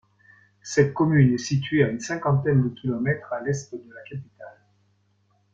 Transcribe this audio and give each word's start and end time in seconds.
Cette 0.63 0.95
commune 0.95 1.35
est 1.35 1.37
située 1.37 1.83
à 1.83 1.89
une 1.89 1.99
cinquantaine 1.99 2.63
de 2.63 2.69
kilomètres 2.69 3.31
à 3.33 3.41
l'est 3.41 3.71
de 3.71 3.93
la 3.93 4.01
capitale. 4.01 4.57